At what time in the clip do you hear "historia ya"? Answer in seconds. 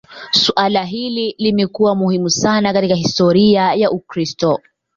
2.95-3.91